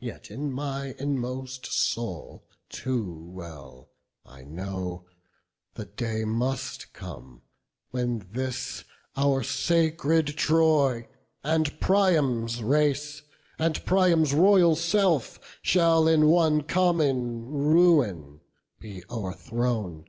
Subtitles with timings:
[0.00, 3.90] Yet in my inmost soul too well
[4.26, 5.04] I know,
[5.74, 7.42] The day must come
[7.92, 8.82] when this
[9.16, 11.06] our sacred Troy,
[11.44, 13.22] And Priam's race,
[13.56, 18.40] and Priam's royal self Shall in one common ruin
[18.80, 20.06] be o'erthrown.